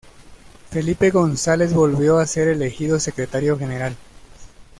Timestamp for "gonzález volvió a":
1.11-2.25